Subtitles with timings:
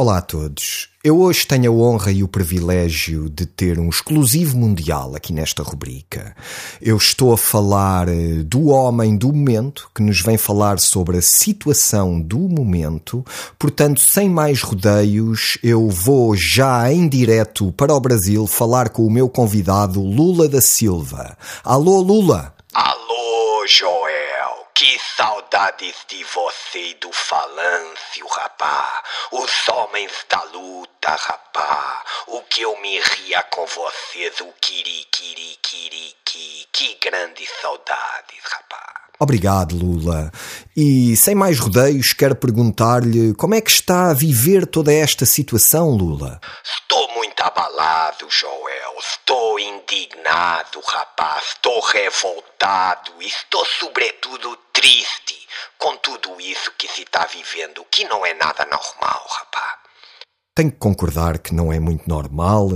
[0.00, 0.88] Olá a todos.
[1.04, 5.62] Eu hoje tenho a honra e o privilégio de ter um exclusivo mundial aqui nesta
[5.62, 6.34] rubrica.
[6.80, 11.22] Eu estou a falar eh, do homem do momento, que nos vem falar sobre a
[11.22, 13.22] situação do momento.
[13.58, 19.10] Portanto, sem mais rodeios, eu vou já em direto para o Brasil falar com o
[19.10, 21.36] meu convidado Lula da Silva.
[21.62, 22.54] Alô, Lula!
[22.72, 23.99] Alô, Joel!
[24.80, 29.02] Que saudades de você e do falâncio, rapá.
[29.30, 32.02] Os homens da luta, rapá.
[32.28, 36.66] O que eu me ria com vocês, o kiri, kiri, kiri, kiri.
[36.72, 39.10] Que grandes saudades, rapá.
[39.18, 40.32] Obrigado, Lula.
[40.74, 45.90] E sem mais rodeios, quero perguntar-lhe como é que está a viver toda esta situação,
[45.90, 46.40] Lula?
[46.64, 48.94] Estou muito abalado, Joel.
[48.98, 51.48] Estou indignado, rapaz.
[51.48, 53.12] Estou revoltado.
[53.20, 59.26] Estou, sobretudo, triste com tudo isso que se está vivendo, que não é nada normal,
[59.28, 59.78] rapaz.
[60.54, 62.68] Tenho que concordar que não é muito normal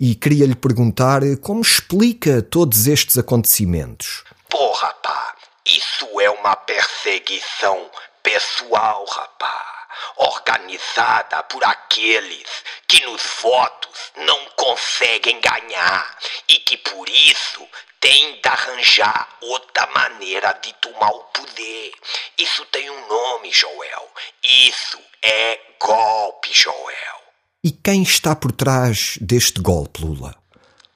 [0.00, 4.24] e queria lhe perguntar como explica todos estes acontecimentos.
[4.48, 5.34] Pô, rapaz,
[5.66, 7.90] isso é uma perseguição
[8.22, 9.74] pessoal, rapaz
[10.16, 12.48] organizada por aqueles
[12.86, 17.66] que nos votos não conseguem ganhar e que por isso
[18.04, 21.92] de arranjar outra maneira de tomar o poder.
[22.36, 24.08] Isso tem um nome, Joel.
[24.42, 27.22] Isso é golpe, Joel.
[27.62, 30.36] E quem está por trás deste golpe, Lula?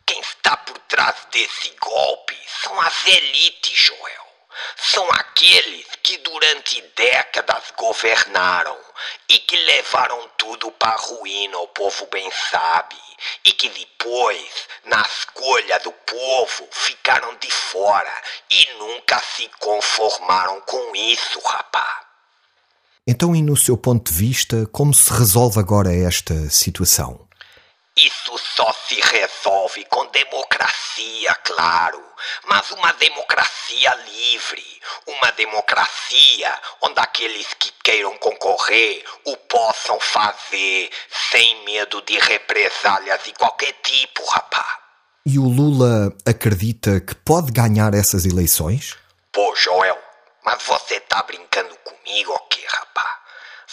[0.05, 4.28] Quem está por trás desse golpe são as elites, Joel
[4.77, 8.77] são aqueles que durante décadas governaram
[9.29, 12.97] e que levaram tudo para a ruína, o povo bem sabe,
[13.45, 14.51] e que depois,
[14.85, 22.05] na escolha do povo, ficaram de fora e nunca se conformaram com isso, rapá.
[23.07, 27.27] Então, e no seu ponto de vista, como se resolve agora esta situação?
[27.97, 32.03] Isso só se resolve com democracia, claro.
[32.45, 34.67] Mas uma democracia livre.
[35.07, 40.91] Uma democracia onde aqueles que queiram concorrer o possam fazer
[41.31, 44.81] sem medo de represálias de qualquer tipo, rapá.
[45.25, 48.97] E o Lula acredita que pode ganhar essas eleições?
[49.31, 50.03] Pô, Joel,
[50.45, 53.21] mas você tá brincando comigo ou quê, rapá?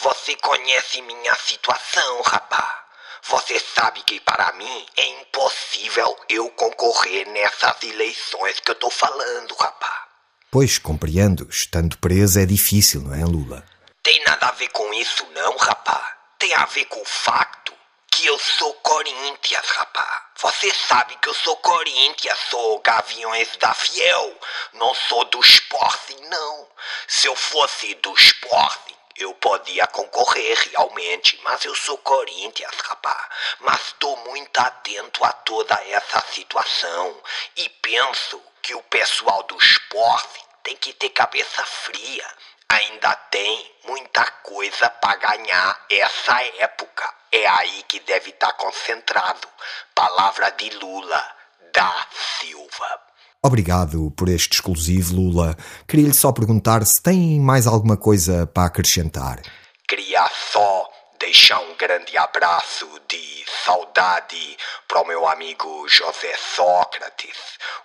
[0.01, 2.84] Você conhece minha situação, rapá.
[3.27, 9.55] Você sabe que para mim é impossível eu concorrer nessas eleições que eu tô falando,
[9.55, 10.07] rapá.
[10.51, 11.49] Pois, compreendo.
[11.49, 13.65] Estando preso é difícil, não é, Lula?
[14.03, 16.17] Tem nada a ver com isso, não, rapá.
[16.37, 17.73] Tem a ver com o facto
[18.11, 20.29] que eu sou Corinthians, rapá.
[20.39, 24.39] Você sabe que eu sou Corinthians, sou Gaviões da Fiel.
[24.73, 26.67] Não sou do Sporting, não.
[27.07, 33.27] Se eu fosse do Sporting, eu podia concorrer realmente, mas eu sou Corinthians, rapaz.
[33.59, 37.21] Mas estou muito atento a toda essa situação
[37.55, 42.25] e penso que o pessoal do esporte tem que ter cabeça fria.
[42.67, 47.13] Ainda tem muita coisa para ganhar essa época.
[47.31, 49.47] É aí que deve estar tá concentrado.
[49.93, 51.35] Palavra de Lula
[51.71, 52.07] da
[52.39, 53.04] Silva.
[53.45, 55.55] Obrigado por este exclusivo, Lula.
[55.87, 59.39] Queria-lhe só perguntar se tem mais alguma coisa para acrescentar.
[59.87, 60.89] Queria só
[61.25, 67.35] deixar um grande abraço de saudade para o meu amigo José Sócrates,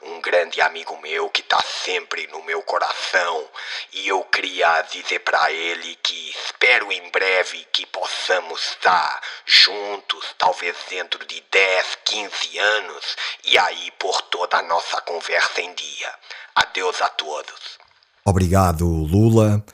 [0.03, 3.49] um grande amigo meu que está sempre no meu coração.
[3.95, 10.77] E eu queria dizer para ele que espero em breve que possamos estar juntos, talvez
[10.91, 16.15] dentro de 10, 15 anos, e aí por toda a nossa conversa em dia.
[16.55, 17.79] Adeus a todos.
[18.23, 19.65] Obrigado, Lula.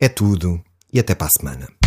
[0.00, 0.60] É tudo
[0.92, 1.81] e até para a semana.